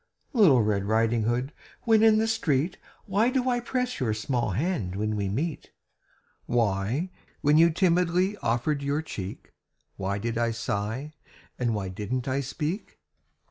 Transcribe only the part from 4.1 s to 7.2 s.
small hand when we meet? Why,